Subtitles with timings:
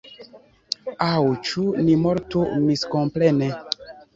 [1.09, 1.19] Aŭ
[1.49, 3.53] ĉu ni mortu miskomprene?